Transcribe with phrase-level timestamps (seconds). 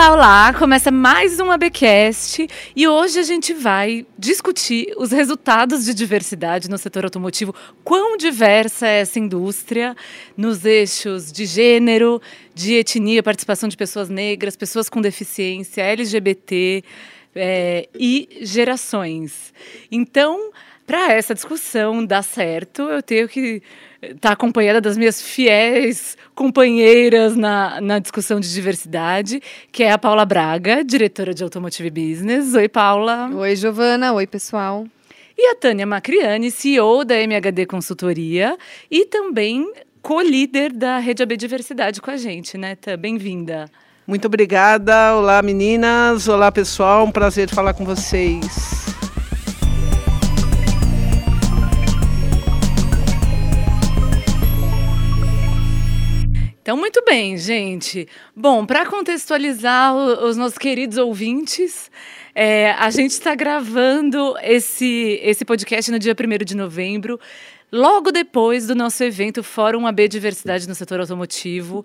[0.00, 0.54] Olá, olá!
[0.54, 6.78] Começa mais um ABcast e hoje a gente vai discutir os resultados de diversidade no
[6.78, 7.54] setor automotivo.
[7.84, 9.94] Quão diversa é essa indústria
[10.34, 12.18] nos eixos de gênero,
[12.54, 16.82] de etnia, participação de pessoas negras, pessoas com deficiência, LGBT
[17.34, 19.52] é, e gerações.
[19.92, 20.50] Então,
[20.86, 23.62] para essa discussão dar certo, eu tenho que
[24.02, 29.98] estar tá acompanhada das minhas fiéis companheiras na, na discussão de diversidade, que é a
[29.98, 32.54] Paula Braga, diretora de Automotive Business.
[32.54, 33.30] Oi, Paula.
[33.34, 34.12] Oi, Giovana.
[34.12, 34.86] Oi, pessoal.
[35.36, 38.58] E a Tânia Macriani, CEO da MHD Consultoria
[38.90, 42.96] e também co-líder da Rede AB Diversidade com a gente, né, Tã?
[42.98, 43.70] Bem-vinda.
[44.06, 45.14] Muito obrigada.
[45.14, 46.26] Olá, meninas.
[46.26, 47.04] Olá, pessoal.
[47.04, 48.89] Um prazer falar com vocês.
[56.70, 58.06] Então, muito bem, gente.
[58.34, 61.90] Bom, para contextualizar os nossos queridos ouvintes,
[62.32, 67.18] é, a gente está gravando esse, esse podcast no dia 1 de novembro,
[67.72, 71.84] logo depois do nosso evento Fórum AB Diversidade no Setor Automotivo,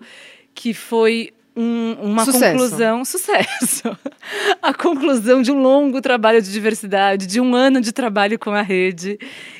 [0.54, 2.52] que foi um, uma sucesso.
[2.52, 3.98] conclusão, sucesso.
[4.60, 8.62] a conclusão de um longo trabalho de diversidade, de um ano de trabalho com a
[8.62, 9.18] rede.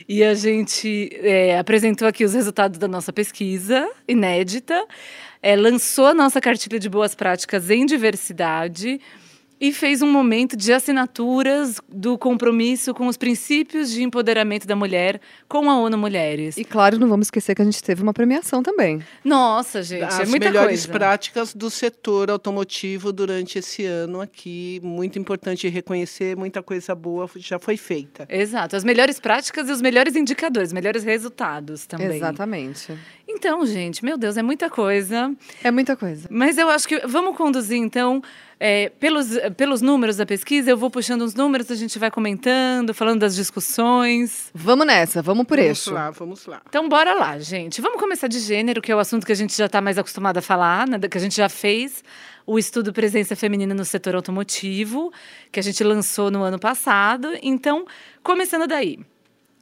[0.08, 4.86] E a gente é, apresentou aqui os resultados da nossa pesquisa, inédita,
[5.42, 9.00] é, lançou a nossa cartilha de boas práticas em diversidade
[9.60, 15.20] e fez um momento de assinaturas do compromisso com os princípios de empoderamento da mulher
[15.48, 16.56] com a ONU Mulheres.
[16.56, 19.02] E claro, não vamos esquecer que a gente teve uma premiação também.
[19.24, 20.98] Nossa, gente, As é muita melhores coisa.
[20.98, 24.80] práticas do setor automotivo durante esse ano aqui.
[24.82, 28.27] Muito importante reconhecer, muita coisa boa já foi feita.
[28.28, 32.16] Exato, as melhores práticas e os melhores indicadores, melhores resultados também.
[32.16, 32.92] Exatamente.
[33.29, 35.35] Então, gente, meu Deus, é muita coisa.
[35.63, 36.29] É muita coisa.
[36.31, 38.23] Mas eu acho que vamos conduzir então
[38.59, 42.95] é, pelos, pelos números da pesquisa, eu vou puxando os números, a gente vai comentando,
[42.95, 44.51] falando das discussões.
[44.55, 45.91] Vamos nessa, vamos por vamos eixo.
[45.91, 46.63] Vamos lá, vamos lá.
[46.69, 47.81] Então, bora lá, gente.
[47.81, 50.39] Vamos começar de gênero, que é o assunto que a gente já está mais acostumado
[50.39, 52.03] a falar, né, que a gente já fez
[52.47, 55.13] o estudo Presença Feminina no Setor Automotivo,
[55.51, 57.37] que a gente lançou no ano passado.
[57.43, 57.85] Então,
[58.23, 59.01] começando daí.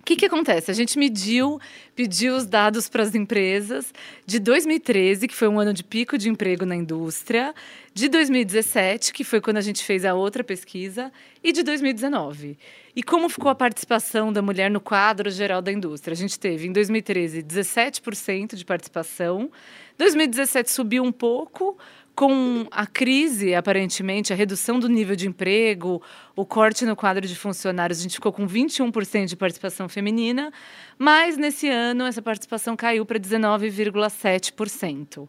[0.05, 0.71] O que, que acontece?
[0.71, 1.59] A gente mediu,
[1.97, 3.91] pediu os dados para as empresas
[4.27, 7.55] de 2013, que foi um ano de pico de emprego na indústria,
[7.95, 11.11] de 2017, que foi quando a gente fez a outra pesquisa,
[11.43, 12.59] e de 2019.
[12.95, 16.13] E como ficou a participação da mulher no quadro geral da indústria?
[16.13, 19.51] A gente teve, em 2013, 17% de participação,
[19.97, 21.79] 2017 subiu um pouco,
[22.15, 26.01] com a crise, aparentemente, a redução do nível de emprego,
[26.37, 30.53] o corte no quadro de funcionários, a gente ficou com 21% de participação feminina,
[30.97, 35.29] mas nesse ano essa participação caiu para 19,7%.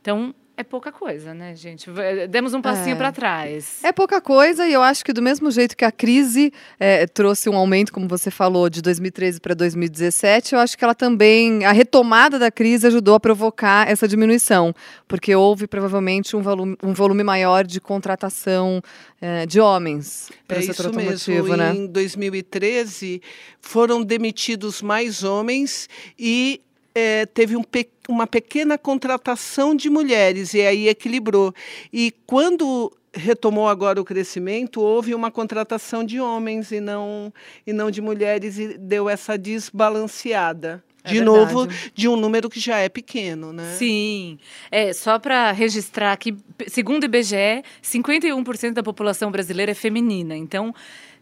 [0.00, 1.90] Então, é pouca coisa, né, gente?
[2.30, 2.96] Demos um passinho é.
[2.96, 3.80] para trás.
[3.82, 6.50] É pouca coisa e eu acho que do mesmo jeito que a crise
[6.80, 10.94] é, trouxe um aumento, como você falou, de 2013 para 2017, eu acho que ela
[10.94, 14.74] também, a retomada da crise ajudou a provocar essa diminuição,
[15.06, 18.80] porque houve provavelmente um volume, um volume maior de contratação
[19.20, 21.56] é, de homens para é o setor isso automotivo, mesmo.
[21.56, 21.74] né?
[21.74, 23.20] Em 2013
[23.60, 25.86] foram demitidos mais homens
[26.18, 26.62] e
[26.96, 31.52] é, teve um pe uma pequena contratação de mulheres e aí equilibrou.
[31.92, 37.32] E quando retomou agora o crescimento, houve uma contratação de homens e não,
[37.66, 40.82] e não de mulheres e deu essa desbalanceada.
[41.02, 41.54] É de verdade.
[41.54, 43.74] novo, de um número que já é pequeno, né?
[43.76, 44.38] Sim.
[44.70, 46.36] É, só para registrar aqui,
[46.66, 50.36] segundo o IBGE, 51% da população brasileira é feminina.
[50.36, 50.74] Então,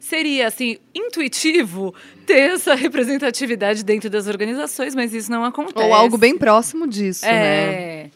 [0.05, 1.95] seria assim intuitivo
[2.27, 5.85] ter essa representatividade dentro das organizações, mas isso não acontece.
[5.85, 7.31] Ou algo bem próximo disso, é.
[7.31, 8.11] né?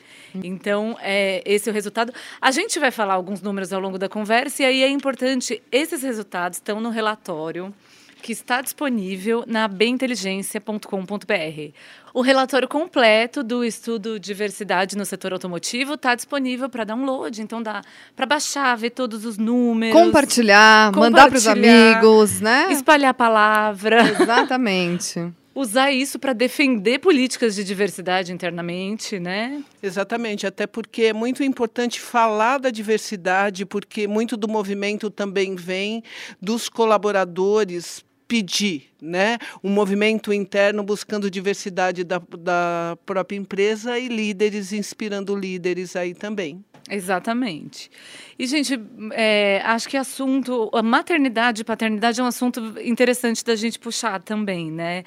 [0.44, 2.12] Então, é, esse é o resultado.
[2.40, 6.02] A gente vai falar alguns números ao longo da conversa, e aí é importante, esses
[6.02, 7.74] resultados estão no relatório
[8.22, 11.72] que está disponível na beminteligência.com.br.
[12.18, 17.80] O relatório completo do estudo Diversidade no Setor Automotivo está disponível para download, então dá
[18.16, 19.94] para baixar, ver todos os números.
[19.96, 22.72] Compartilhar, mandar para os amigos, né?
[22.72, 24.02] Espalhar a palavra.
[24.20, 25.32] Exatamente.
[25.54, 29.62] Usar isso para defender políticas de diversidade internamente, né?
[29.80, 36.02] Exatamente, até porque é muito importante falar da diversidade, porque muito do movimento também vem
[36.42, 39.38] dos colaboradores pedir, né?
[39.64, 46.62] Um movimento interno buscando diversidade da, da própria empresa e líderes inspirando líderes aí também.
[46.90, 47.90] Exatamente.
[48.38, 48.78] E, gente,
[49.12, 50.70] é, acho que assunto.
[50.72, 55.04] A maternidade e paternidade é um assunto interessante da gente puxar também, né?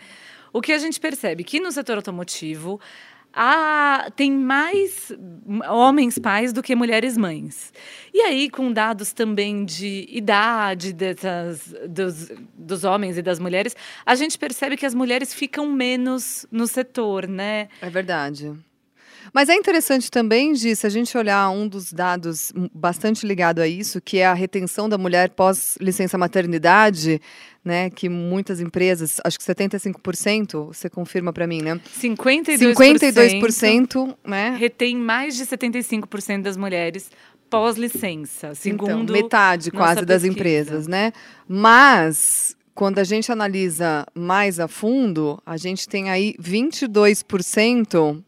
[0.53, 2.79] O que a gente percebe que no setor automotivo
[4.15, 5.11] tem mais
[5.69, 7.73] homens pais do que mulheres mães.
[8.13, 13.75] E aí, com dados também de idade dessas, dos, dos homens e das mulheres,
[14.05, 17.69] a gente percebe que as mulheres ficam menos no setor, né?
[17.81, 18.53] É verdade.
[19.33, 23.67] Mas é interessante também, Gi, se a gente olhar um dos dados bastante ligado a
[23.67, 27.21] isso, que é a retenção da mulher pós licença maternidade,
[27.63, 31.79] né, que muitas empresas, acho que 75%, você confirma para mim, né?
[32.01, 34.55] 52%, 52%, né?
[34.57, 37.11] Retém mais de 75% das mulheres
[37.49, 41.11] pós-licença, então, segundo então, metade quase das empresas, né?
[41.47, 48.23] Mas quando a gente analisa mais a fundo, a gente tem aí 22%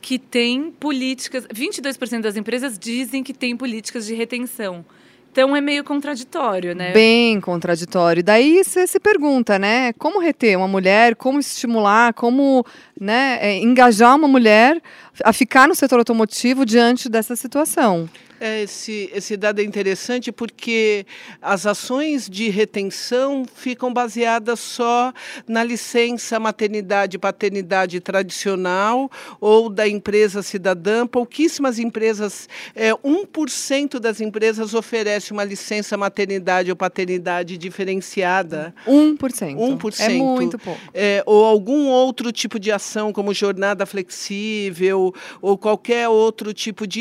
[0.00, 1.46] que tem políticas.
[1.46, 4.84] 22% das empresas dizem que tem políticas de retenção.
[5.32, 6.92] Então é meio contraditório, né?
[6.92, 8.22] Bem contraditório.
[8.22, 9.92] Daí você se pergunta, né?
[9.92, 12.66] Como reter uma mulher, como estimular, como
[13.00, 14.82] né, é, engajar uma mulher
[15.24, 18.08] a ficar no setor automotivo diante dessa situação.
[18.40, 21.04] É, esse, esse dado é interessante porque
[21.42, 25.12] as ações de retenção ficam baseadas só
[25.46, 31.06] na licença maternidade e paternidade tradicional ou da empresa cidadã.
[31.06, 38.74] Pouquíssimas empresas, é, 1% das empresas oferece uma licença maternidade ou paternidade diferenciada.
[38.88, 39.18] 1%.
[39.54, 40.00] 1%.
[40.00, 40.80] É muito pouco.
[40.94, 45.09] É, ou algum outro tipo de ação, como jornada flexível
[45.40, 47.00] ou qualquer outro tipo de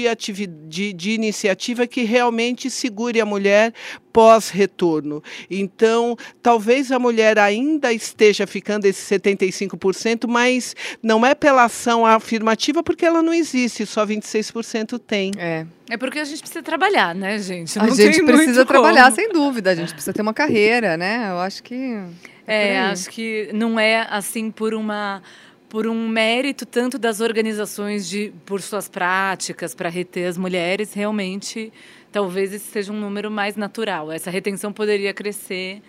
[0.67, 3.73] de, de iniciativa que realmente segure a mulher
[4.11, 5.23] pós-retorno.
[5.49, 12.83] Então, talvez a mulher ainda esteja ficando esse 75%, mas não é pela ação afirmativa,
[12.83, 15.31] porque ela não existe, só 26% tem.
[15.37, 15.65] É.
[15.89, 17.77] É porque a gente precisa trabalhar, né, gente?
[17.77, 19.15] Não a gente precisa trabalhar, como.
[19.15, 19.71] sem dúvida.
[19.71, 21.29] A gente precisa ter uma carreira, né?
[21.31, 21.99] Eu acho que.
[22.45, 25.21] É, é acho que não é assim por uma
[25.69, 31.71] por um mérito tanto das organizações de por suas práticas para reter as mulheres, realmente
[32.11, 34.11] talvez esse seja um número mais natural.
[34.11, 35.81] Essa retenção poderia crescer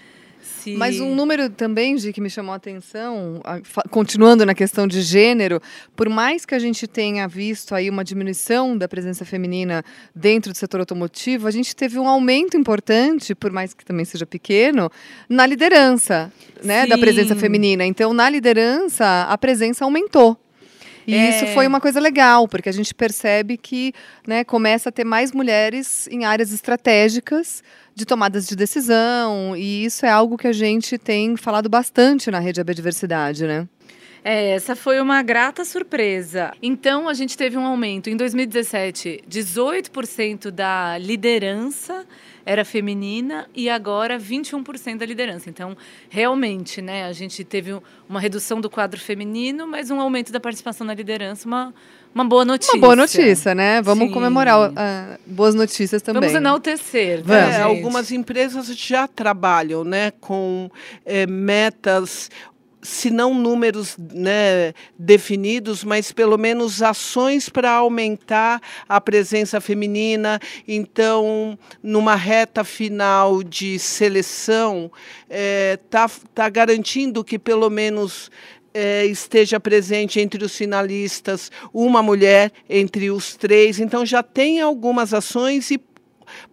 [0.43, 0.75] se...
[0.77, 3.43] Mas um número também, de que me chamou a atenção,
[3.91, 5.61] continuando na questão de gênero,
[5.95, 9.85] por mais que a gente tenha visto aí uma diminuição da presença feminina
[10.15, 14.27] dentro do setor automotivo, a gente teve um aumento importante, por mais que também seja
[14.27, 14.91] pequeno,
[15.29, 16.33] na liderança
[16.63, 17.85] né, da presença feminina.
[17.85, 20.39] Então, na liderança, a presença aumentou.
[21.11, 21.31] E é...
[21.31, 23.93] isso foi uma coisa legal, porque a gente percebe que
[24.27, 27.63] né, começa a ter mais mulheres em áreas estratégicas
[27.95, 32.39] de tomadas de decisão, e isso é algo que a gente tem falado bastante na
[32.39, 33.69] Rede AB Diversidade, né?
[34.25, 36.53] É, essa foi uma grata surpresa.
[36.63, 38.11] Então, a gente teve um aumento.
[38.11, 42.05] Em 2017, 18% da liderança
[42.45, 45.49] era feminina e agora 21% da liderança.
[45.49, 45.77] Então,
[46.09, 47.79] realmente, né, a gente teve
[48.09, 51.73] uma redução do quadro feminino, mas um aumento da participação na liderança, uma,
[52.15, 52.75] uma boa notícia.
[52.75, 53.81] Uma boa notícia, né?
[53.83, 54.15] Vamos Sim.
[54.15, 54.73] comemorar uh,
[55.27, 56.21] boas notícias também.
[56.23, 57.25] Vamos enaltecer.
[57.27, 60.71] Né, é, algumas empresas já trabalham né, com
[61.05, 62.31] é, metas
[62.83, 70.41] se não números né, definidos, mas pelo menos ações para aumentar a presença feminina.
[70.67, 74.91] Então, numa reta final de seleção,
[75.29, 78.31] está tá, tá garantindo que pelo menos
[78.73, 83.81] é, esteja presente entre os finalistas uma mulher entre os três.
[83.81, 85.81] Então já tem algumas ações e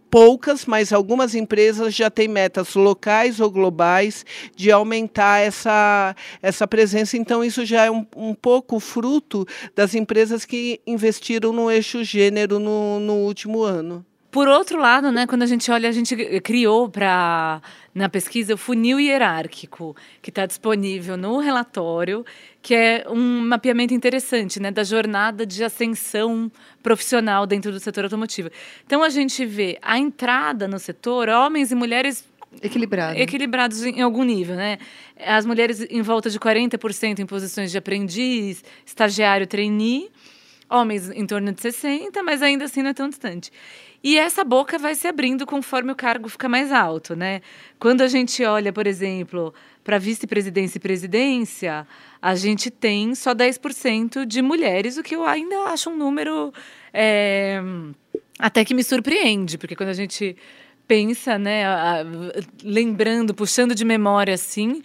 [0.10, 7.18] poucas, mas algumas empresas já têm metas locais ou globais de aumentar essa, essa presença.
[7.18, 9.46] Então, isso já é um, um pouco fruto
[9.76, 14.06] das empresas que investiram no eixo gênero no, no último ano.
[14.30, 17.62] Por outro lado, né, quando a gente olha, a gente criou para
[17.96, 22.24] na pesquisa o funil hierárquico, que está disponível no relatório,
[22.68, 26.52] que é um mapeamento interessante né, da jornada de ascensão
[26.84, 28.50] profissional dentro do setor automotivo.
[28.86, 32.26] Então a gente vê a entrada no setor, homens e mulheres
[32.62, 33.18] Equilibrado.
[33.18, 34.80] equilibrados em algum nível, né?
[35.18, 40.12] As mulheres em volta de 40% em posições de aprendiz, estagiário, trainee,
[40.70, 43.50] homens em torno de 60, mas ainda assim não é tão distante.
[44.04, 47.42] E essa boca vai se abrindo conforme o cargo fica mais alto, né?
[47.80, 49.54] Quando a gente olha, por exemplo,
[49.88, 51.88] para vice-presidência e presidência,
[52.22, 56.54] a gente tem só 10% de mulheres, o que eu ainda acho um número
[56.94, 57.62] é,
[58.38, 60.36] até que me surpreende, porque quando a gente
[60.86, 62.06] pensa, né, a, a,
[62.62, 64.82] lembrando, puxando de memória assim,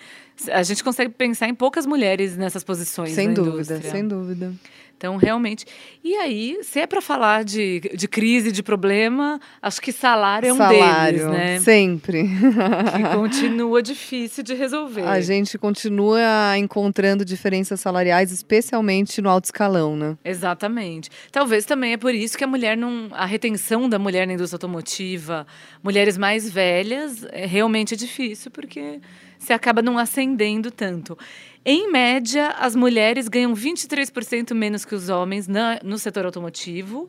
[0.53, 3.11] a gente consegue pensar em poucas mulheres nessas posições.
[3.11, 3.91] Sem dúvida, indústria.
[3.91, 4.55] sem dúvida.
[5.03, 5.67] Então, realmente.
[6.05, 10.53] E aí, se é para falar de, de crise, de problema, acho que salário é
[10.53, 11.59] um Salário, deles, né?
[11.59, 12.23] Sempre.
[12.23, 15.03] Que continua difícil de resolver.
[15.03, 20.17] A gente continua encontrando diferenças salariais, especialmente no alto escalão, né?
[20.25, 21.11] Exatamente.
[21.33, 23.09] Talvez também é por isso que a mulher não.
[23.11, 25.45] A retenção da mulher na indústria automotiva,
[25.83, 29.01] mulheres mais velhas, é realmente difícil, porque
[29.43, 31.19] se acaba não ascendendo tanto.
[31.65, 37.09] Em média, as mulheres ganham 23% menos que os homens na, no setor automotivo.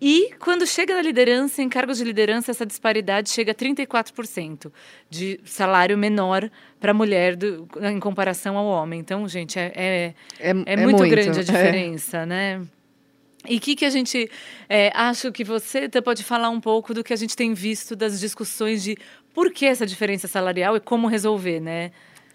[0.00, 4.70] E quando chega na liderança, em cargos de liderança, essa disparidade chega a 34%
[5.10, 9.00] de salário menor para a mulher do, em comparação ao homem.
[9.00, 12.62] Então, gente, é, é, É, é muito, grande a diferença, né?
[13.48, 14.30] E o que, que a gente.
[14.68, 18.20] É, acho que você pode falar um pouco do que a gente tem visto das
[18.20, 18.96] discussões de
[19.34, 21.90] por que essa diferença salarial e como resolver, né?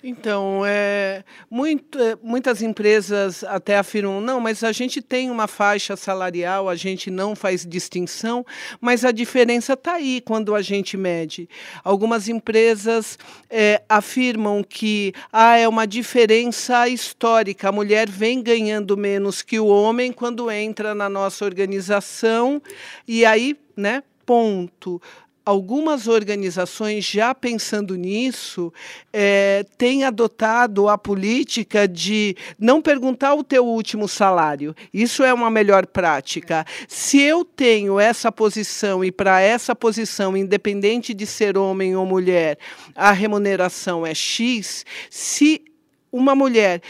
[0.05, 5.95] Então, é, muito, é, muitas empresas até afirmam, não, mas a gente tem uma faixa
[5.95, 8.45] salarial, a gente não faz distinção,
[8.81, 11.47] mas a diferença está aí quando a gente mede.
[11.85, 13.17] Algumas empresas
[13.49, 19.67] é, afirmam que ah, é uma diferença histórica, a mulher vem ganhando menos que o
[19.67, 22.61] homem quando entra na nossa organização,
[23.07, 25.01] e aí, né, ponto
[25.45, 28.71] algumas organizações, já pensando nisso,
[29.11, 34.75] é, têm adotado a política de não perguntar o teu último salário.
[34.93, 36.65] Isso é uma melhor prática.
[36.87, 42.57] Se eu tenho essa posição e para essa posição, independente de ser homem ou mulher,
[42.95, 45.63] a remuneração é X, se
[46.11, 46.81] uma mulher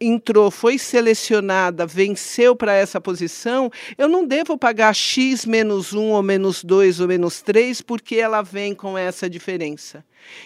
[0.00, 6.22] entrou, foi selecionada, venceu para essa posição, eu não devo pagar X menos 1 ou
[6.22, 10.02] menos 2 ou menos 3 porque ela vem com essa diferença.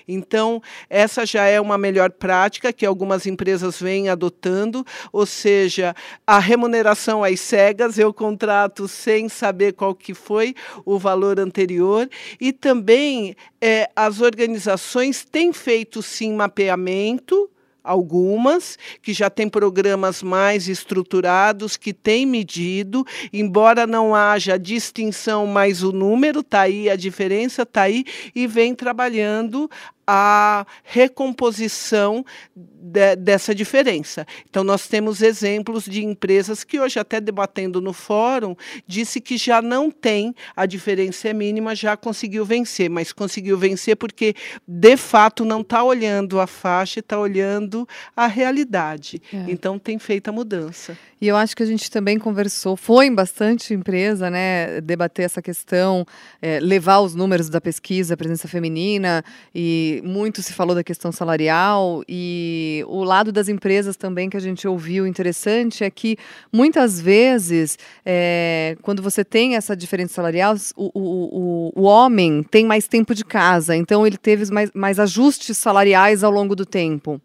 [0.06, 5.94] Então, essa já é uma melhor prática que algumas empresas vêm adotando, ou seja,
[6.26, 12.08] a remuneração às cegas, eu contrato sem saber qual que foi o valor anterior,
[12.40, 17.50] e também é, as organizações têm feito sim mapeamento
[17.84, 25.82] algumas que já têm programas mais estruturados, que têm medido, embora não haja distinção, mas
[25.82, 29.70] o número está aí, a diferença está aí, e vem trabalhando
[30.06, 34.26] a recomposição de, dessa diferença.
[34.48, 38.54] Então, nós temos exemplos de empresas que hoje, até debatendo no fórum,
[38.86, 43.96] disse que já não tem, a diferença é mínima, já conseguiu vencer, mas conseguiu vencer
[43.96, 44.34] porque,
[44.66, 49.20] de fato, não está olhando a faixa, está olhando a realidade.
[49.32, 49.46] É.
[49.48, 50.96] Então, tem feito a mudança.
[51.20, 55.40] E eu acho que a gente também conversou, foi em bastante empresa, né, debater essa
[55.40, 56.04] questão,
[56.42, 62.02] é, levar os números da pesquisa, presença feminina, e muito se falou da questão salarial,
[62.08, 66.16] e o lado das empresas também que a gente ouviu interessante é que
[66.52, 72.64] muitas vezes, é, quando você tem essa diferença salarial, o, o, o, o homem tem
[72.64, 77.20] mais tempo de casa, então ele teve mais, mais ajustes salariais ao longo do tempo,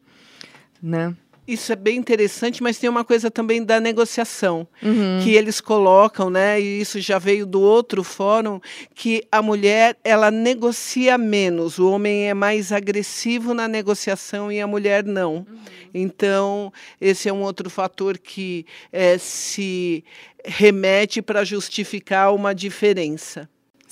[0.81, 1.15] né?
[1.53, 5.19] Isso é bem interessante, mas tem uma coisa também da negociação uhum.
[5.23, 6.61] que eles colocam, né?
[6.61, 8.59] E isso já veio do outro fórum
[8.93, 14.67] que a mulher ela negocia menos, o homem é mais agressivo na negociação e a
[14.67, 15.37] mulher não.
[15.37, 15.45] Uhum.
[15.93, 20.03] Então esse é um outro fator que é, se
[20.45, 23.49] remete para justificar uma diferença.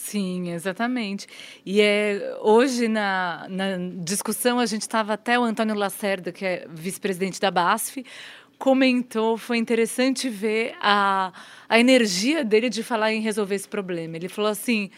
[0.08, 1.28] Sim, exatamente.
[1.66, 6.66] E é, hoje, na, na discussão, a gente estava até o Antônio Lacerda, que é
[6.70, 8.06] vice-presidente da BASF,
[8.58, 11.34] comentou, foi interessante ver a,
[11.68, 14.16] a energia dele de falar em resolver esse problema.
[14.16, 14.90] Ele falou assim: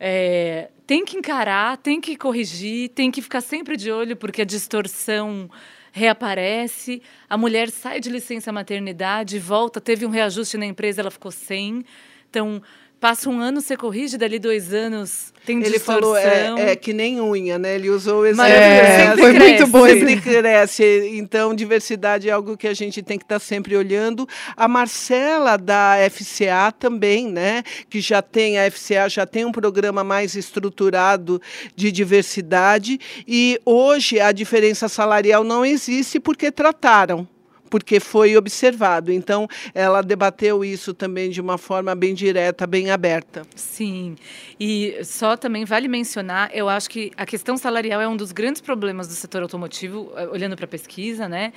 [0.00, 4.46] é, tem que encarar, tem que corrigir, tem que ficar sempre de olho, porque a
[4.46, 5.50] distorção
[5.92, 11.30] reaparece, a mulher sai de licença maternidade, volta, teve um reajuste na empresa, ela ficou
[11.30, 11.84] sem.
[12.30, 12.62] Então,
[13.00, 16.00] Passa um ano, você corrige, dali dois anos tem Ele distorção.
[16.02, 17.74] falou, é, é, que nem unha, né?
[17.74, 18.52] Ele usou o exemplo.
[18.52, 19.48] É, foi cresce.
[19.48, 19.86] muito bom.
[19.86, 21.10] Sempre cresce.
[21.14, 24.28] Então, diversidade é algo que a gente tem que estar tá sempre olhando.
[24.54, 27.62] A Marcela, da FCA, também, né?
[27.88, 31.40] Que já tem, a FCA já tem um programa mais estruturado
[31.74, 33.00] de diversidade.
[33.26, 37.26] E hoje a diferença salarial não existe porque trataram
[37.68, 39.12] porque foi observado.
[39.12, 43.42] Então, ela debateu isso também de uma forma bem direta, bem aberta.
[43.54, 44.16] Sim.
[44.58, 48.60] E só também vale mencionar, eu acho que a questão salarial é um dos grandes
[48.60, 51.52] problemas do setor automotivo, eh, olhando para a pesquisa, né?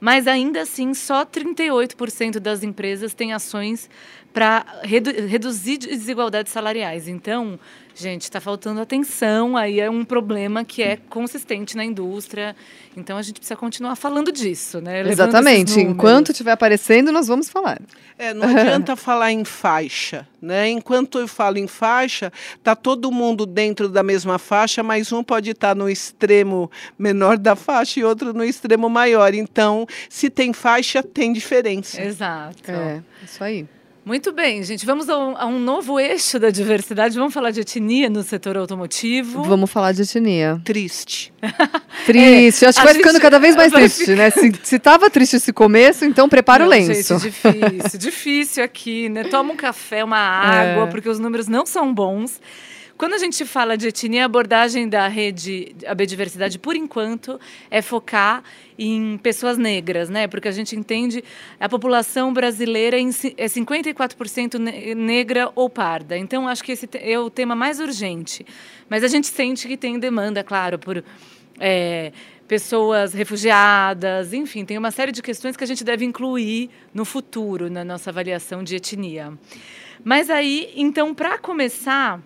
[0.00, 3.90] Mas ainda assim, só 38% das empresas têm ações
[4.38, 7.08] para redu reduzir desigualdades salariais.
[7.08, 7.58] Então,
[7.92, 12.54] gente, está faltando atenção, aí é um problema que é consistente na indústria.
[12.96, 15.02] Então a gente precisa continuar falando disso, né?
[15.02, 15.80] Levando Exatamente.
[15.80, 17.80] Enquanto estiver aparecendo, nós vamos falar.
[18.16, 20.68] É, não adianta falar em faixa, né?
[20.68, 25.50] Enquanto eu falo em faixa, tá todo mundo dentro da mesma faixa, mas um pode
[25.50, 29.34] estar tá no extremo menor da faixa e outro no extremo maior.
[29.34, 32.00] Então, se tem faixa, tem diferença.
[32.00, 32.70] Exato.
[32.70, 33.66] É, isso aí.
[34.08, 34.86] Muito bem, gente.
[34.86, 37.14] Vamos a um, a um, novo eixo da diversidade.
[37.18, 39.42] Vamos falar de etnia no setor automotivo.
[39.42, 40.58] Vamos falar de etnia.
[40.64, 41.30] Triste.
[42.06, 42.64] triste.
[42.64, 44.16] É, Acho que vai gente, ficando cada vez mais triste, ficar...
[44.16, 44.30] né?
[44.30, 47.18] Se, se tava triste esse começo, então prepara não, o lenço.
[47.18, 49.24] Gente, difícil, difícil aqui, né?
[49.24, 50.86] Toma um café, uma água, é.
[50.86, 52.40] porque os números não são bons.
[52.98, 57.38] Quando a gente fala de etnia, a abordagem da rede a Biodiversidade, por enquanto,
[57.70, 58.42] é focar
[58.76, 60.26] em pessoas negras, né?
[60.26, 61.22] Porque a gente entende
[61.60, 64.58] a população brasileira é 54%
[64.96, 66.18] negra ou parda.
[66.18, 68.44] Então, acho que esse é o tema mais urgente.
[68.88, 71.04] Mas a gente sente que tem demanda, claro, por
[71.60, 72.10] é,
[72.48, 77.70] pessoas refugiadas, enfim, tem uma série de questões que a gente deve incluir no futuro
[77.70, 79.38] na nossa avaliação de etnia.
[80.02, 82.20] Mas aí, então, para começar,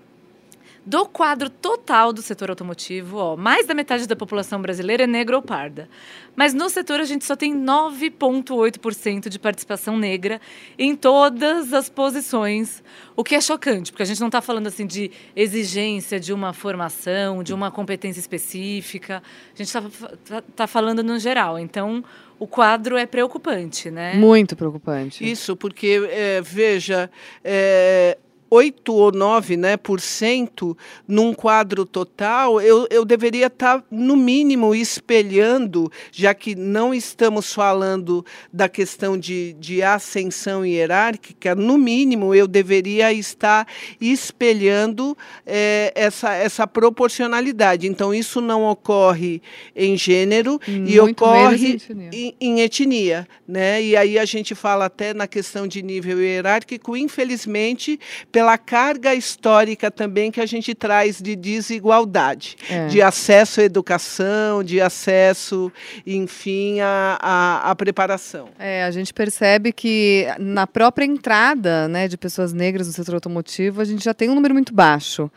[0.84, 5.36] do quadro total do setor automotivo, ó, mais da metade da população brasileira é negra
[5.36, 5.88] ou parda.
[6.34, 10.40] Mas no setor a gente só tem 9,8% de participação negra
[10.76, 12.82] em todas as posições,
[13.14, 16.52] o que é chocante, porque a gente não está falando assim de exigência de uma
[16.52, 19.22] formação, de uma competência específica,
[19.54, 19.82] a gente está
[20.24, 21.58] tá, tá falando no geral.
[21.58, 22.02] Então,
[22.38, 24.14] o quadro é preocupante, né?
[24.14, 25.28] Muito preocupante.
[25.28, 27.08] Isso, porque, é, veja,
[27.44, 28.18] é,
[28.52, 30.76] 8 ou 9 né, por cento
[31.08, 37.50] num quadro total, eu, eu deveria estar, tá, no mínimo, espelhando, já que não estamos
[37.50, 43.66] falando da questão de, de ascensão hierárquica, no mínimo, eu deveria estar
[43.98, 45.16] espelhando
[45.46, 47.86] é, essa, essa proporcionalidade.
[47.86, 49.40] Então, isso não ocorre
[49.74, 51.78] em gênero Muito e ocorre
[52.12, 53.26] em, em etnia.
[53.48, 53.82] Né?
[53.82, 57.98] E aí a gente fala até na questão de nível hierárquico, infelizmente,
[58.30, 62.86] pela carga histórica também que a gente traz de desigualdade, é.
[62.86, 65.72] de acesso à educação, de acesso,
[66.06, 68.48] enfim, à, à, à, preparação.
[68.58, 73.80] É, a gente percebe que na própria entrada né, de pessoas negras no setor automotivo,
[73.80, 75.30] a gente já tem um número muito baixo.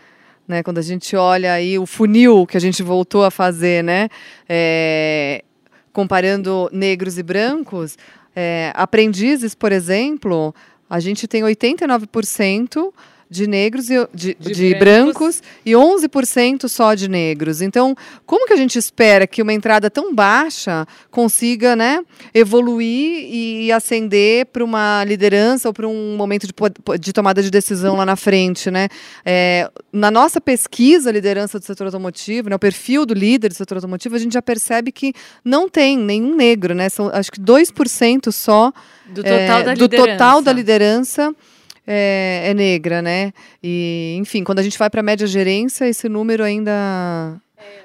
[0.47, 4.09] Né, quando a gente olha aí o funil que a gente voltou a fazer, né,
[4.47, 5.43] é,
[5.91, 7.97] comparando negros e brancos,
[8.35, 10.53] é, aprendizes, por exemplo,
[10.89, 12.93] a gente tem 89%
[13.29, 15.41] de negros e de, de, de brancos.
[15.41, 15.43] brancos.
[15.65, 17.61] e 11% só de negros.
[17.61, 23.71] Então, como que a gente espera que uma entrada tão baixa consiga, né, evoluir e
[23.71, 26.53] ascender para uma liderança ou para um momento de,
[26.99, 28.87] de, tomada de decisão lá na frente, né?
[29.25, 33.77] É, na nossa pesquisa liderança do setor automotivo, né, o perfil do líder do setor
[33.77, 36.89] automotivo, a gente já percebe que não tem nenhum negro, né?
[36.89, 38.71] São acho que 2% só
[39.07, 41.33] do total, é, da, liderança.
[41.85, 43.31] É, é negra, né?
[43.63, 47.39] E, enfim, quando a gente vai para a média gerência, esse número ainda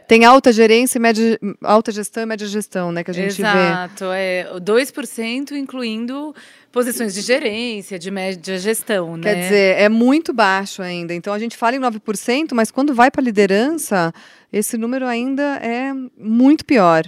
[0.06, 3.04] tem alta gerência, média, alta gestão e média gestão, né?
[3.04, 3.64] Que a gente Exato, vê.
[3.64, 6.34] Exato, é 2% incluindo
[6.72, 9.22] posições de gerência, de média gestão, né?
[9.22, 11.14] Quer dizer, é muito baixo ainda.
[11.14, 14.12] Então a gente fala em 9%, mas quando vai para a liderança,
[14.52, 17.04] esse número ainda é muito pior.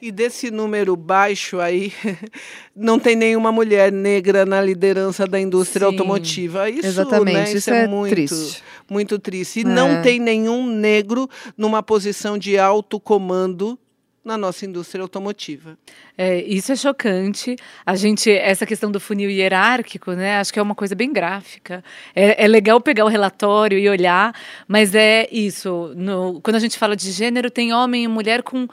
[0.00, 1.90] E desse número baixo aí,
[2.76, 6.68] não tem nenhuma mulher negra na liderança da indústria Sim, automotiva.
[6.68, 8.62] Isso, exatamente, né, isso, isso é, é, muito triste.
[8.90, 9.60] Muito triste.
[9.60, 9.64] E é.
[9.64, 13.78] não tem nenhum negro numa posição de alto comando
[14.22, 15.78] na nossa indústria automotiva.
[16.18, 17.54] É, isso é chocante.
[17.86, 20.38] A gente, essa questão do funil hierárquico, né?
[20.38, 21.82] Acho que é uma coisa bem gráfica.
[22.12, 24.34] É, é legal pegar o relatório e olhar,
[24.66, 25.92] mas é isso.
[25.96, 28.66] No, quando a gente fala de gênero, tem homem e mulher com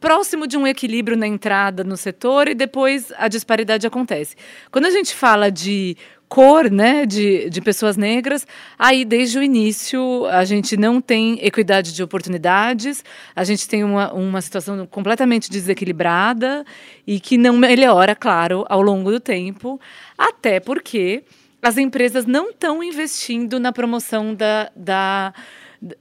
[0.00, 4.36] próximo de um equilíbrio na entrada no setor e depois a disparidade acontece.
[4.70, 5.96] Quando a gente fala de
[6.28, 8.46] cor, né, de, de pessoas negras,
[8.78, 13.02] aí desde o início a gente não tem equidade de oportunidades,
[13.34, 16.64] a gente tem uma, uma situação completamente desequilibrada
[17.06, 19.80] e que não melhora, claro, ao longo do tempo,
[20.16, 21.24] até porque
[21.62, 25.32] as empresas não estão investindo na promoção da, da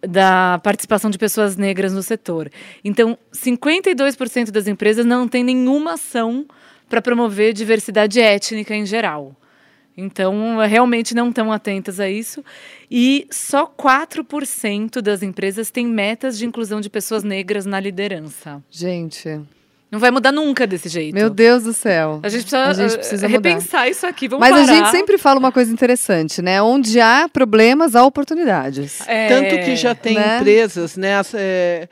[0.01, 2.51] da participação de pessoas negras no setor.
[2.83, 6.45] Então, 52% das empresas não têm nenhuma ação
[6.89, 9.35] para promover diversidade étnica em geral.
[9.95, 12.45] Então, realmente não estão atentas a isso.
[12.89, 18.63] E só 4% das empresas têm metas de inclusão de pessoas negras na liderança.
[18.69, 19.41] Gente,
[19.89, 21.13] Não vai mudar nunca desse jeito.
[21.13, 22.19] Meu Deus do céu.
[22.21, 23.89] A gente precisa, a gente precisa repensar mudar.
[23.89, 24.27] isso aqui.
[24.27, 24.63] Vamos Mas parar.
[24.63, 26.61] a gente sempre fala uma coisa interessante, né?
[26.61, 28.99] Onde há problemas, há oportunidades.
[29.07, 30.39] É, Tanto que já tem né?
[30.39, 31.17] empresas, né?
[31.17, 31.87] As, é,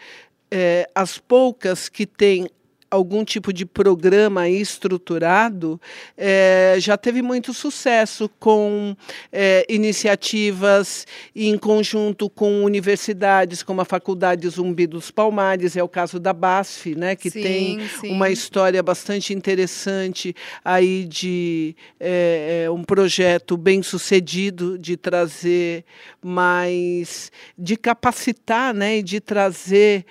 [0.51, 2.49] é, as poucas que têm
[2.89, 5.79] algum tipo de programa estruturado,
[6.17, 8.95] é, já teve muito sucesso com
[9.31, 16.19] é, iniciativas em conjunto com universidades, como a Faculdade Zumbi dos Palmares, é o caso
[16.19, 18.11] da BASF, né, que sim, tem sim.
[18.11, 25.83] uma história bastante interessante aí de é, um projeto bem sucedido de trazer
[26.23, 30.05] mais, de capacitar né, e de trazer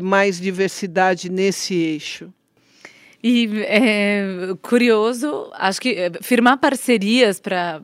[0.00, 2.32] mais diversidade nesse eixo.
[3.22, 7.80] E é curioso, acho que é, firmar parcerias para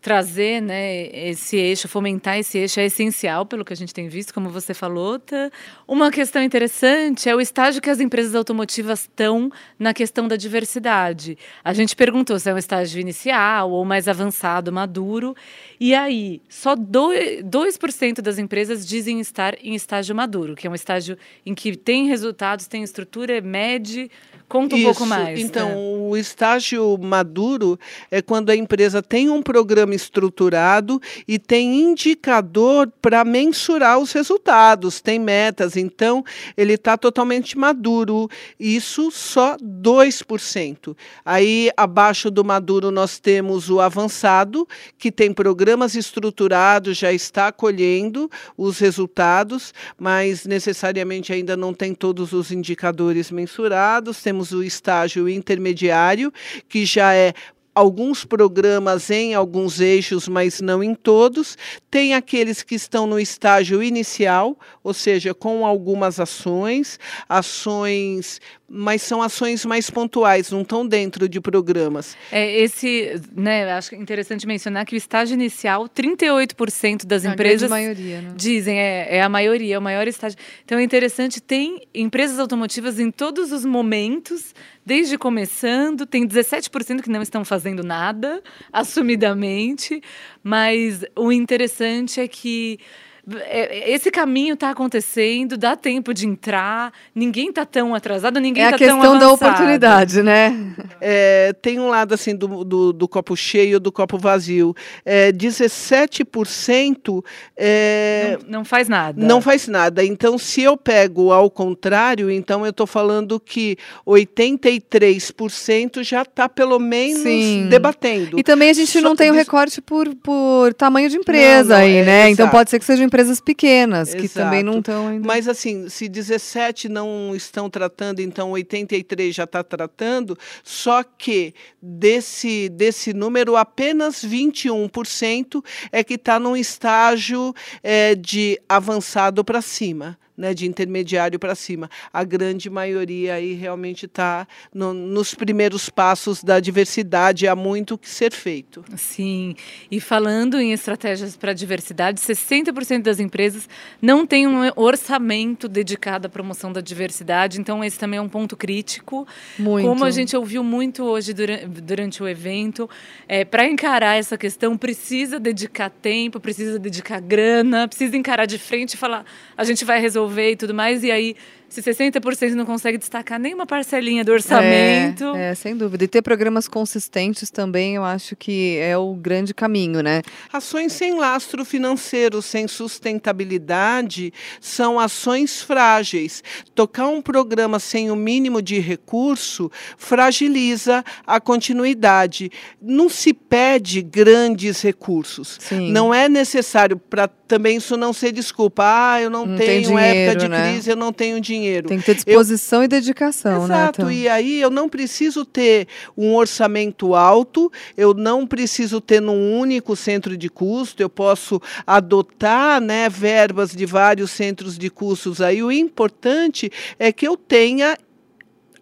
[0.00, 4.32] trazer né, esse eixo, fomentar esse eixo é essencial, pelo que a gente tem visto,
[4.32, 5.18] como você falou.
[5.18, 5.50] Tá?
[5.88, 11.38] Uma questão interessante é o estágio que as empresas automotivas estão na questão da diversidade.
[11.62, 15.36] A gente perguntou se é um estágio inicial ou mais avançado, maduro.
[15.78, 17.78] E aí, só 2%, 2
[18.20, 22.66] das empresas dizem estar em estágio maduro, que é um estágio em que tem resultados,
[22.66, 24.10] tem estrutura, mede.
[24.48, 25.38] Conta um Isso, pouco mais.
[25.40, 25.74] Então, né?
[25.76, 27.78] o estágio maduro
[28.10, 35.00] é quando a empresa tem um programa estruturado e tem indicador para mensurar os resultados,
[35.00, 36.24] tem metas, então
[36.56, 38.28] ele está totalmente maduro.
[38.58, 40.96] Isso só 2%.
[41.24, 44.66] Aí, abaixo do maduro, nós temos o avançado,
[44.98, 52.32] que tem programas estruturados, já está colhendo os resultados, mas necessariamente ainda não tem todos
[52.32, 54.22] os indicadores mensurados.
[54.22, 56.32] Temos o estágio intermediário,
[56.68, 57.32] que já é
[57.76, 61.58] alguns programas em alguns eixos, mas não em todos.
[61.90, 69.22] Tem aqueles que estão no estágio inicial, ou seja, com algumas ações, ações, mas são
[69.22, 72.16] ações mais pontuais, não estão dentro de programas.
[72.32, 78.20] É esse, né, acho interessante mencionar que o estágio inicial, 38% das a empresas maioria,
[78.22, 78.32] né?
[78.34, 80.38] dizem, é, é a maioria, é o maior estágio.
[80.64, 84.52] Então é interessante, tem empresas automotivas em todos os momentos,
[84.84, 90.02] desde começando, tem 17% que não estão fazendo nada, assumidamente,
[90.42, 92.80] mas o interessante é que
[93.28, 99.00] esse caminho está acontecendo, dá tempo de entrar, ninguém está tão atrasado, ninguém está tão
[99.00, 99.04] avançado.
[99.04, 100.74] É a questão da oportunidade, né?
[101.00, 104.74] É, tem um lado assim do, do, do copo cheio, do copo vazio.
[105.04, 107.24] É, 17%
[107.56, 109.26] é, não, não faz nada.
[109.26, 110.04] Não faz nada.
[110.04, 116.78] Então, se eu pego ao contrário, então eu estou falando que 83% já está pelo
[116.78, 117.66] menos Sim.
[117.68, 118.38] debatendo.
[118.38, 121.76] E também a gente Só não tem o recorte por, por tamanho de empresa não,
[121.76, 122.30] não, aí, é, né?
[122.30, 124.22] Então pode ser que seja empresas pequenas, Exato.
[124.22, 125.26] que também não estão ainda.
[125.26, 132.68] Mas assim, se 17 não estão tratando, então 83 já está tratando, só que desse,
[132.68, 140.52] desse número, apenas 21% é que está num estágio é, de avançado para cima né,
[140.52, 141.90] de intermediário para cima.
[142.12, 148.08] A grande maioria aí realmente está no, nos primeiros passos da diversidade, há muito que
[148.08, 148.84] ser feito.
[148.96, 149.54] Sim,
[149.90, 153.68] e falando em estratégias para a diversidade, 60% das empresas
[154.00, 158.56] não têm um orçamento dedicado à promoção da diversidade, então esse também é um ponto
[158.56, 159.26] crítico.
[159.58, 159.86] Muito.
[159.86, 162.88] Como a gente ouviu muito hoje durante, durante o evento,
[163.26, 168.94] é, para encarar essa questão precisa dedicar tempo, precisa dedicar grana, precisa encarar de frente
[168.94, 169.24] e falar,
[169.56, 171.36] a gente vai resolver resolver e tudo mais, e aí
[171.68, 175.24] se 60% não consegue destacar nenhuma parcelinha do orçamento.
[175.34, 176.04] É, é, sem dúvida.
[176.04, 180.22] E ter programas consistentes também, eu acho que é o grande caminho, né?
[180.52, 186.42] Ações sem lastro financeiro, sem sustentabilidade, são ações frágeis.
[186.74, 192.50] Tocar um programa sem o mínimo de recurso fragiliza a continuidade.
[192.80, 195.58] Não se pede grandes recursos.
[195.60, 195.90] Sim.
[195.90, 198.82] Não é necessário para também isso não ser desculpa.
[198.84, 200.72] Ah, eu não, não tenho dinheiro, época de né?
[200.72, 201.88] crise, eu não tenho dinheiro dinheiro.
[201.88, 202.84] Tem que ter disposição eu...
[202.84, 203.82] e dedicação, Exato, né?
[203.82, 209.58] Exato, e aí eu não preciso ter um orçamento alto, eu não preciso ter num
[209.58, 215.62] único centro de custo, eu posso adotar né, verbas de vários centros de custos aí.
[215.62, 217.96] O importante é que eu tenha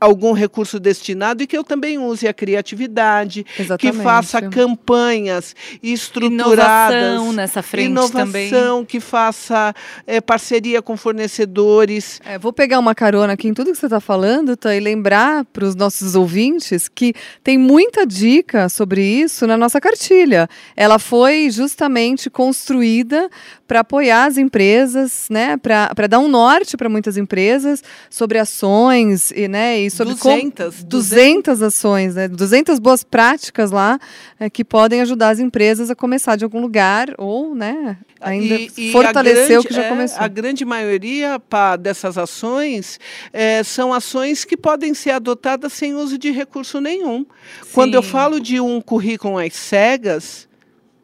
[0.00, 3.96] algum recurso destinado e que eu também use a criatividade, Exatamente.
[3.96, 6.96] que faça campanhas estruturadas.
[6.96, 8.84] Inovação nessa frente inovação, também.
[8.84, 9.74] que faça
[10.06, 12.20] é, parceria com fornecedores.
[12.24, 15.44] É, vou pegar uma carona aqui em tudo que você está falando, tá, e lembrar
[15.46, 20.48] para os nossos ouvintes que tem muita dica sobre isso na nossa cartilha.
[20.76, 23.30] Ela foi justamente construída
[23.66, 29.48] para apoiar as empresas, né, para dar um norte para muitas empresas sobre ações e,
[29.48, 33.98] né, e sobre 200, como, 200 ações, né, 200 boas práticas lá
[34.38, 38.90] é, que podem ajudar as empresas a começar de algum lugar ou, né, ainda E-
[38.92, 40.18] fortalecer grande- o que já é, começou.
[40.22, 42.98] A grande maioria pá, dessas ações
[43.32, 47.24] é, são ações que podem ser adotadas sem uso de recurso nenhum.
[47.72, 48.08] Quando eu Sim.
[48.08, 50.48] falo de um currículo às cegas,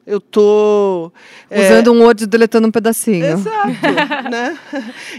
[0.06, 1.12] eu estou
[1.50, 3.24] Usando um Word e deletando um pedacinho.
[3.24, 3.68] Exato,
[4.30, 4.56] né?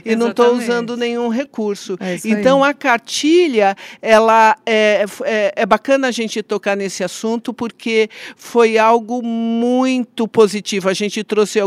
[0.06, 1.98] E não estou usando nenhum recurso.
[2.00, 2.34] É isso aí.
[2.34, 8.78] então a cartilha, ela é, é, é bacana a gente tocar nesse assunto porque foi
[8.78, 10.88] algo muito positivo.
[10.88, 11.60] A gente trouxe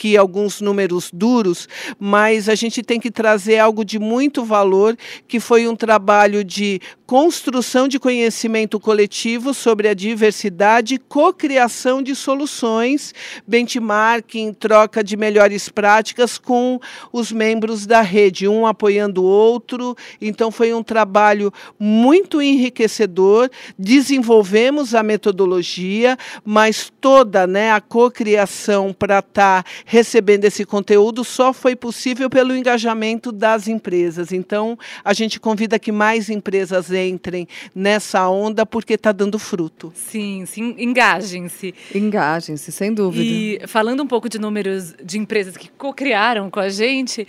[0.00, 4.96] aqui alguns números duros, mas a gente tem que trazer algo de muito valor,
[5.28, 13.12] que foi um trabalho de construção de conhecimento coletivo sobre a diversidade, cocriação de soluções,
[13.46, 16.78] benchmarking, troca de melhores práticas com
[17.12, 19.96] os membros da rede, um apoiando o outro.
[20.20, 23.50] Então foi um trabalho muito enriquecedor.
[23.76, 31.74] Desenvolvemos a metodologia, mas toda, né, a cocriação para estar recebendo esse conteúdo só foi
[31.74, 34.30] possível pelo engajamento das empresas.
[34.30, 39.92] Então a gente convida que mais empresas entrem nessa onda porque está dando fruto.
[39.96, 41.74] Sim, sim, engajem-se.
[41.92, 43.24] Engajem-se, sem dúvida.
[43.24, 47.26] E falando um pouco de números de empresas que co-criaram com a gente,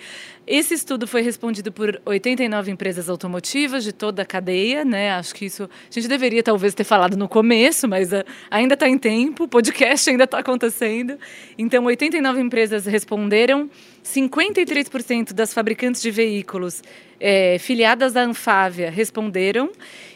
[0.48, 5.12] esse estudo foi respondido por 89 empresas automotivas de toda a cadeia, né?
[5.12, 8.90] Acho que isso a gente deveria talvez ter falado no começo, mas ah, ainda está
[8.90, 11.18] em tempo, o podcast ainda está acontecendo.
[11.58, 13.70] Então, 89 empresas responderam,
[14.04, 16.82] 53% das fabricantes de veículos
[17.20, 19.72] eh, filiadas à Anfávia responderam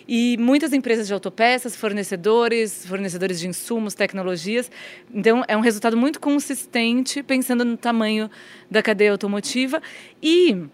[0.07, 4.69] e muitas empresas de autopeças, fornecedores, fornecedores de insumos, tecnologias.
[5.13, 8.29] Então, é um resultado muito consistente, pensando no tamanho
[8.69, 9.81] da cadeia automotiva.
[10.21, 10.67] E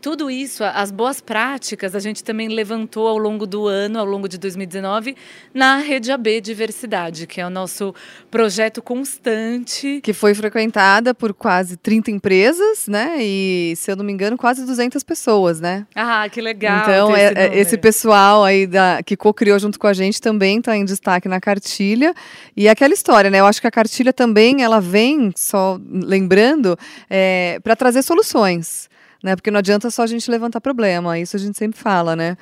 [0.00, 4.28] tudo isso, as boas práticas, a gente também levantou ao longo do ano, ao longo
[4.28, 5.16] de 2019,
[5.52, 7.94] na Rede AB Diversidade, que é o nosso
[8.30, 10.00] projeto constante.
[10.02, 13.16] Que foi frequentada por quase 30 empresas, né?
[13.20, 15.86] E, se eu não me engano, quase 200 pessoas, né?
[15.94, 16.82] Ah, que legal!
[16.82, 20.58] então, é- esse é- esse pessoal aí da, que co-criou junto com a gente também
[20.58, 22.14] está em destaque na cartilha.
[22.56, 23.40] E é aquela história, né?
[23.40, 26.78] Eu acho que a cartilha também ela vem, só lembrando,
[27.62, 28.87] para trazer soluções.
[29.22, 29.34] Né?
[29.34, 32.36] Porque não adianta só a gente levantar problema, isso a gente sempre fala, né?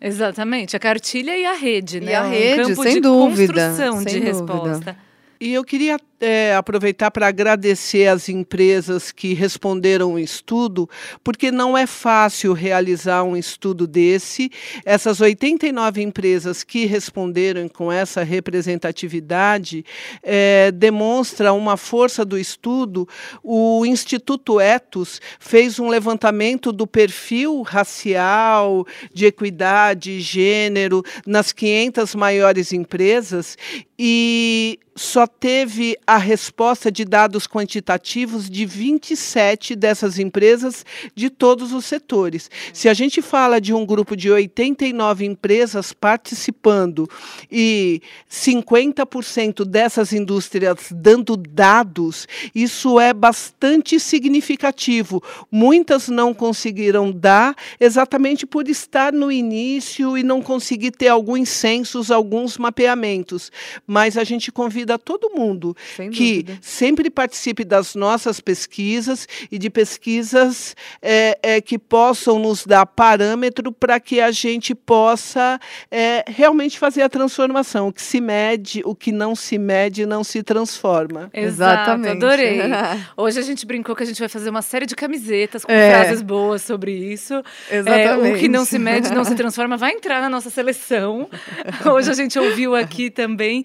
[0.00, 2.14] Exatamente, a cartilha e a rede, E né?
[2.14, 4.26] a Um rede, campo sem de dúvida, construção sem de dúvida.
[4.72, 4.96] resposta.
[5.40, 10.88] E eu queria é, aproveitar para agradecer as empresas que responderam o estudo,
[11.22, 14.50] porque não é fácil realizar um estudo desse.
[14.84, 19.84] Essas 89 empresas que responderam com essa representatividade
[20.22, 23.06] é, demonstra uma força do estudo.
[23.42, 32.72] O Instituto Etos fez um levantamento do perfil racial, de equidade, gênero, nas 500 maiores
[32.72, 33.56] empresas
[33.98, 41.84] e só teve a resposta de dados quantitativos de 27 dessas empresas de todos os
[41.84, 42.50] setores.
[42.72, 47.08] Se a gente fala de um grupo de 89 empresas participando
[47.50, 55.22] e 50% dessas indústrias dando dados, isso é bastante significativo.
[55.50, 62.12] Muitas não conseguiram dar exatamente por estar no início e não conseguir ter alguns censos,
[62.12, 63.50] alguns mapeamentos.
[63.86, 66.58] Mas a gente convida todo mundo Sem que dúvida.
[66.62, 73.72] sempre participe das nossas pesquisas e de pesquisas é, é, que possam nos dar parâmetro
[73.72, 75.58] para que a gente possa
[75.90, 77.88] é, realmente fazer a transformação.
[77.88, 81.30] O que se mede, o que não se mede, não se transforma.
[81.32, 82.16] Exato, Exatamente.
[82.24, 82.60] adorei.
[83.16, 85.90] Hoje a gente brincou que a gente vai fazer uma série de camisetas com É.
[85.90, 87.34] frases boas sobre isso.
[87.70, 88.36] É, Exatamente.
[88.36, 91.28] o que não se mede não se transforma vai entrar na nossa seleção.
[91.92, 93.64] Hoje a gente ouviu aqui também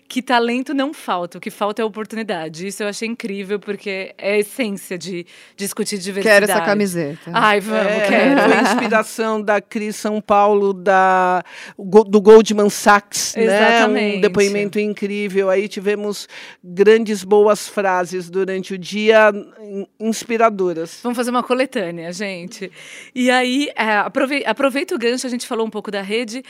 [0.11, 2.67] que talento não falta, o que falta é oportunidade.
[2.67, 6.41] Isso eu achei incrível, porque é a essência de discutir diversidade.
[6.47, 7.31] Quero essa camiseta.
[7.33, 8.41] Ai, vamos, É, quero.
[8.41, 11.41] Foi inspiração da Cris São Paulo, da,
[11.77, 13.43] do Goldman Sachs, né?
[13.45, 14.17] Exatamente.
[14.17, 15.49] Um depoimento incrível.
[15.49, 16.27] Aí tivemos
[16.61, 20.99] grandes boas frases durante o dia, in- inspiradoras.
[21.03, 22.69] Vamos fazer uma coletânea, gente.
[23.15, 26.43] E aí, é, aprove- aproveita o gancho, a gente falou um pouco da rede.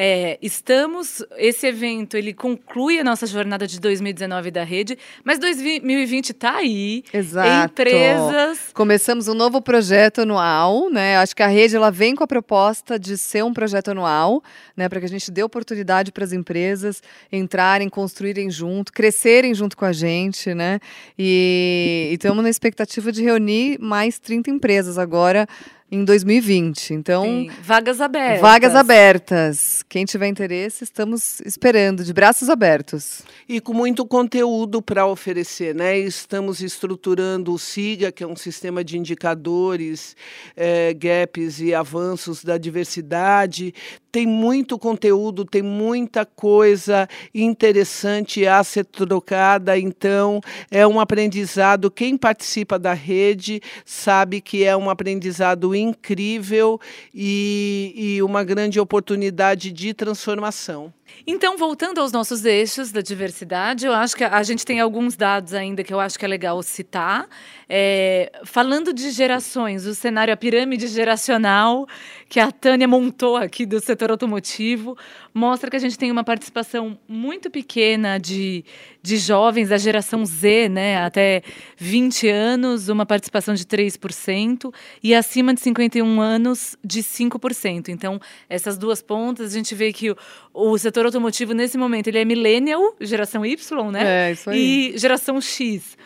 [0.00, 6.30] É, estamos, esse evento, ele conclui a nossa jornada de 2019 da rede, mas 2020
[6.30, 7.02] está aí.
[7.12, 7.72] Exato.
[7.72, 8.70] Empresas.
[8.72, 11.16] Começamos um novo projeto anual, né?
[11.18, 14.42] Acho que a rede ela vem com a proposta de ser um projeto anual,
[14.76, 14.88] né?
[14.88, 19.84] Para que a gente dê oportunidade para as empresas entrarem, construírem junto, crescerem junto com
[19.84, 20.80] a gente, né?
[21.18, 25.46] E estamos na expectativa de reunir mais 30 empresas agora
[25.90, 26.94] em 2020.
[26.94, 28.40] Então, Sim, vagas abertas.
[28.40, 29.82] vagas abertas.
[29.88, 33.22] Quem tiver interesse, estamos esperando, de braços abertos.
[33.48, 35.98] E com muito conteúdo para oferecer, né?
[35.98, 40.14] Estamos estruturando o SIGA, que é um sistema de indicadores,
[40.56, 43.74] eh, gaps e avanços da diversidade.
[44.18, 49.78] Tem muito conteúdo, tem muita coisa interessante a ser trocada.
[49.78, 50.40] Então,
[50.72, 51.88] é um aprendizado.
[51.88, 56.80] Quem participa da rede sabe que é um aprendizado incrível
[57.14, 60.92] e, e uma grande oportunidade de transformação.
[61.26, 65.52] Então, voltando aos nossos eixos da diversidade, eu acho que a gente tem alguns dados
[65.54, 67.28] ainda que eu acho que é legal citar.
[67.68, 71.86] É, falando de gerações, o cenário, a pirâmide geracional
[72.28, 74.96] que a Tânia montou aqui do setor automotivo,
[75.38, 78.64] mostra que a gente tem uma participação muito pequena de,
[79.00, 81.42] de jovens da geração Z, né, até
[81.76, 87.88] 20 anos, uma participação de 3%, e acima de 51 anos, de 5%.
[87.88, 90.16] Então, essas duas pontas, a gente vê que o,
[90.52, 94.28] o setor automotivo, nesse momento, ele é millennial, geração Y, né?
[94.28, 94.92] É, isso aí.
[94.94, 95.96] E geração X.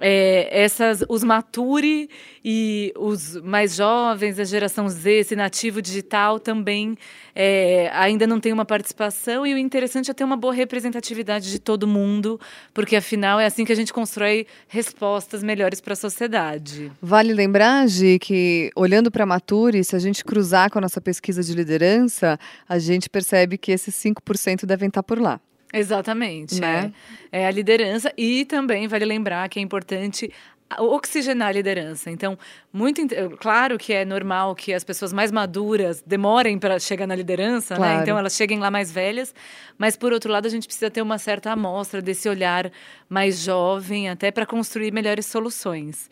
[0.00, 2.08] É, essas, os Mature
[2.44, 6.96] e os mais jovens, a geração Z, esse nativo digital também
[7.34, 9.46] é, ainda não tem uma participação.
[9.46, 12.40] E o interessante é ter uma boa representatividade de todo mundo,
[12.72, 16.90] porque afinal é assim que a gente constrói respostas melhores para a sociedade.
[17.02, 21.42] Vale lembrar, Gi, que olhando para Mature, se a gente cruzar com a nossa pesquisa
[21.42, 25.40] de liderança, a gente percebe que esses 5% devem estar por lá.
[25.72, 26.60] Exatamente.
[26.60, 26.92] Né?
[27.30, 27.42] É.
[27.42, 30.32] é a liderança e também vale lembrar que é importante
[30.78, 32.10] oxigenar a liderança.
[32.10, 32.36] Então,
[32.72, 33.00] muito
[33.38, 37.78] claro que é normal que as pessoas mais maduras demorem para chegar na liderança, né?
[37.78, 38.02] Claro.
[38.02, 39.34] Então elas cheguem lá mais velhas,
[39.78, 42.70] mas por outro lado a gente precisa ter uma certa amostra desse olhar
[43.08, 46.10] mais jovem, até para construir melhores soluções.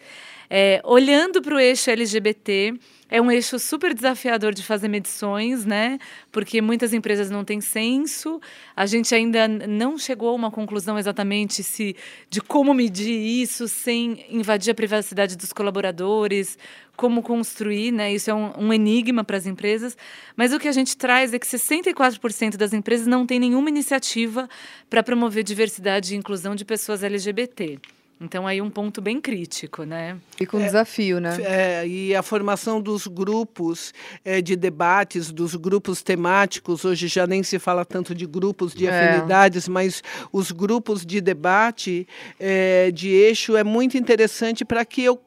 [0.49, 2.79] É, olhando para o eixo LGBT,
[3.15, 6.01] é um eixo super desafiador de fazer medições, né?
[6.33, 8.41] Porque muitas empresas não têm censo.
[8.75, 11.95] A gente ainda não chegou a uma conclusão exatamente se
[12.29, 16.59] de como medir isso sem invadir a privacidade dos colaboradores,
[16.97, 18.13] como construir, né?
[18.13, 19.97] Isso é um, um enigma para as empresas.
[20.37, 24.49] Mas o que a gente traz é que 64% das empresas não têm nenhuma iniciativa
[24.91, 27.79] para promover diversidade e inclusão de pessoas LGBT.
[28.21, 30.17] Então aí um ponto bem crítico, né?
[30.41, 31.37] E com desafio, né?
[31.43, 33.93] É, e a formação dos grupos
[34.25, 38.87] eh, de debates, dos grupos temáticos, hoje já nem se fala tanto de grupos de
[38.87, 38.91] É.
[38.91, 42.07] afinidades, mas os grupos de debate
[42.39, 45.21] eh, de eixo é muito interessante para que eu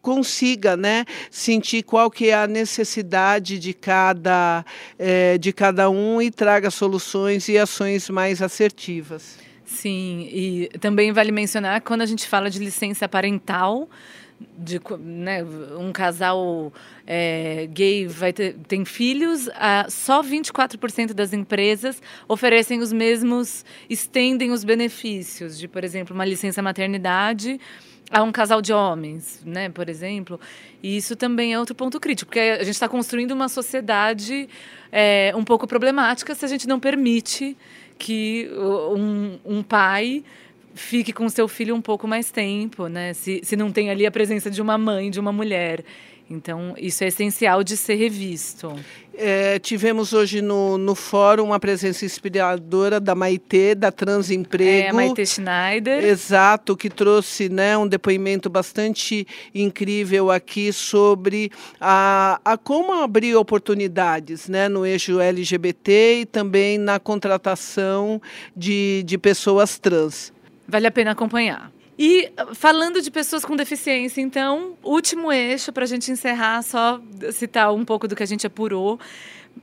[0.00, 4.64] consiga né, sentir qual que é a necessidade de cada,
[4.98, 9.36] eh, de cada um e traga soluções e ações mais assertivas.
[9.70, 13.88] Sim, e também vale mencionar quando a gente fala de licença parental,
[14.58, 15.44] de né,
[15.78, 16.72] um casal
[17.06, 24.50] é, gay vai ter, tem filhos, ah, só 24% das empresas oferecem os mesmos, estendem
[24.50, 27.60] os benefícios de, por exemplo, uma licença maternidade
[28.10, 30.38] a um casal de homens, né, por exemplo.
[30.82, 34.48] E isso também é outro ponto crítico, porque a gente está construindo uma sociedade
[34.90, 37.56] é, um pouco problemática se a gente não permite
[38.00, 40.24] que um, um pai
[40.74, 43.12] fique com seu filho um pouco mais tempo, né?
[43.12, 45.84] Se, se não tem ali a presença de uma mãe, de uma mulher.
[46.30, 48.72] Então, isso é essencial de ser revisto.
[49.12, 54.86] É, tivemos hoje no, no fórum uma presença inspiradora da Maitê, da Transemprego.
[54.86, 56.04] É a Maite Schneider.
[56.04, 64.48] Exato, que trouxe né, um depoimento bastante incrível aqui sobre a, a como abrir oportunidades
[64.48, 68.22] né, no eixo LGBT e também na contratação
[68.56, 70.32] de, de pessoas trans.
[70.68, 71.72] Vale a pena acompanhar.
[72.02, 76.98] E falando de pessoas com deficiência, então, último eixo para a gente encerrar, só
[77.30, 78.98] citar um pouco do que a gente apurou.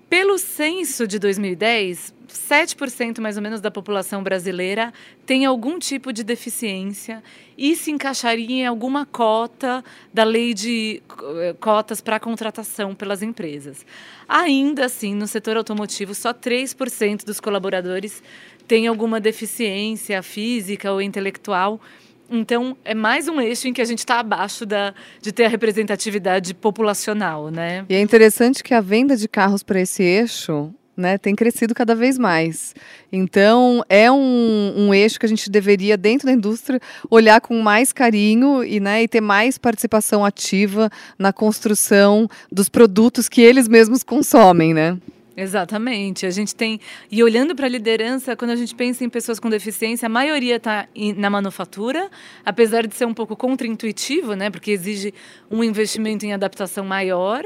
[0.07, 4.93] Pelo censo de 2010, 7% mais ou menos da população brasileira
[5.25, 7.23] tem algum tipo de deficiência
[7.57, 11.01] e se encaixaria em alguma cota da lei de
[11.39, 13.83] eh, cotas para contratação pelas empresas.
[14.29, 18.21] Ainda assim, no setor automotivo, só 3% dos colaboradores
[18.67, 21.81] têm alguma deficiência física ou intelectual.
[22.29, 25.49] Então, é mais um eixo em que a gente está abaixo da, de ter a
[25.49, 27.85] representatividade populacional, né?
[27.89, 31.93] E é interessante que a venda de carros para esse eixo né, tem crescido cada
[31.93, 32.73] vez mais.
[33.11, 37.93] Então, é um, um, eixo que a gente deveria, dentro da indústria, olhar com mais
[37.93, 44.01] carinho e, né, e ter mais participação ativa na construção dos produtos que eles mesmos
[44.01, 44.97] consomem, né?
[45.37, 46.25] Exatamente.
[46.25, 46.79] A gente tem.
[47.11, 50.55] E olhando para a liderança, quando a gente pensa em pessoas com deficiência, a maioria
[50.55, 52.09] está na manufatura,
[52.43, 54.49] apesar de ser um pouco contraintuitivo, né?
[54.49, 55.13] Porque exige
[55.51, 57.45] um investimento em adaptação maior.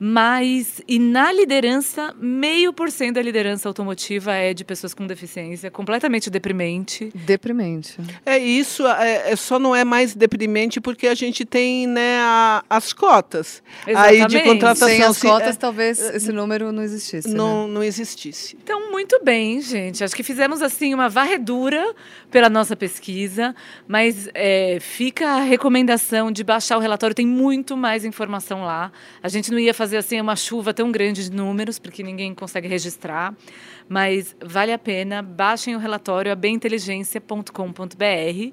[0.00, 5.70] Mas, e na liderança, meio por cento da liderança automotiva é de pessoas com deficiência,
[5.70, 7.10] completamente deprimente.
[7.14, 7.98] Deprimente.
[8.24, 12.64] É isso, é, é só não é mais deprimente porque a gente tem né, a,
[12.70, 13.62] as cotas.
[13.86, 14.22] Exatamente.
[14.22, 14.88] Aí de contratação.
[14.88, 17.28] Sem as cotas, é, talvez esse número não existisse.
[17.28, 17.74] Não, né?
[17.74, 18.56] não existisse.
[18.62, 20.04] Então, muito bem, gente.
[20.04, 21.94] Acho que fizemos assim uma varredura
[22.30, 23.54] pela nossa pesquisa,
[23.86, 28.92] mas é, fica a recomendação de baixar o relatório, tem muito mais informação lá.
[29.22, 32.68] A gente não ia fazer assim uma chuva tão grande de números, porque ninguém consegue
[32.68, 33.34] registrar,
[33.88, 35.22] mas vale a pena.
[35.22, 38.52] Baixem o relatório abeminteligência.com.br.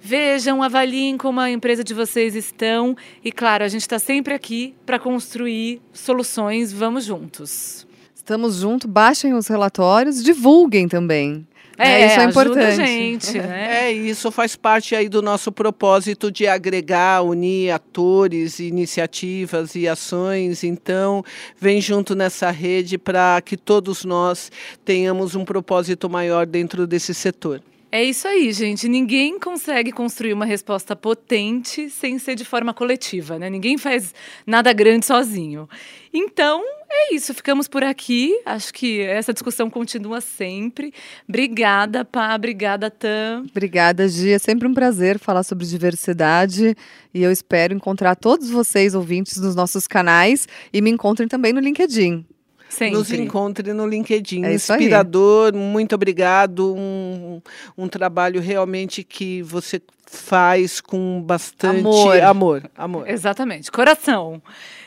[0.00, 2.94] Vejam, avaliem como a empresa de vocês estão
[3.24, 6.72] e, claro, a gente está sempre aqui para construir soluções.
[6.72, 7.86] Vamos juntos.
[8.14, 11.46] Estamos juntos, baixem os relatórios, divulguem também.
[11.78, 12.76] É, é, isso é importante.
[12.76, 13.86] gente, né?
[13.86, 20.62] É, isso faz parte aí do nosso propósito de agregar, unir atores, iniciativas e ações.
[20.62, 21.24] Então,
[21.58, 24.50] vem junto nessa rede para que todos nós
[24.84, 27.60] tenhamos um propósito maior dentro desse setor.
[27.94, 28.88] É isso aí, gente.
[28.88, 33.48] Ninguém consegue construir uma resposta potente sem ser de forma coletiva, né?
[33.48, 34.12] Ninguém faz
[34.44, 35.68] nada grande sozinho.
[36.12, 36.60] Então,
[36.94, 37.34] é isso.
[37.34, 38.40] Ficamos por aqui.
[38.44, 40.92] Acho que essa discussão continua sempre.
[41.28, 42.34] Obrigada, Pá.
[42.34, 43.44] Obrigada, Tam.
[43.50, 44.36] Obrigada, Gia.
[44.36, 46.76] É sempre um prazer falar sobre diversidade.
[47.12, 50.46] E eu espero encontrar todos vocês, ouvintes, nos nossos canais.
[50.72, 52.24] E me encontrem também no LinkedIn.
[52.68, 52.98] Sempre.
[52.98, 54.44] Nos encontre no LinkedIn.
[54.44, 55.60] É Inspirador, aí.
[55.60, 56.74] muito obrigado.
[56.74, 57.40] Um,
[57.78, 62.20] um trabalho realmente que você faz com bastante amor.
[62.20, 62.70] amor.
[62.76, 63.08] Amor.
[63.08, 63.70] Exatamente.
[63.70, 64.42] Coração.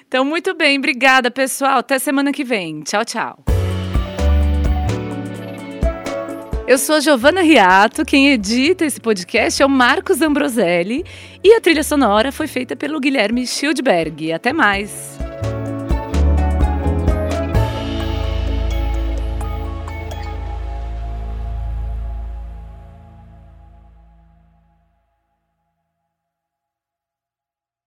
[0.07, 0.77] Então, muito bem.
[0.77, 1.79] Obrigada, pessoal.
[1.79, 2.81] Até semana que vem.
[2.81, 3.43] Tchau, tchau.
[6.67, 11.05] Eu sou a Giovana Riato, quem edita esse podcast é o Marcos Ambroselli
[11.41, 14.33] e a trilha sonora foi feita pelo Guilherme Schildberg.
[14.33, 15.17] Até mais!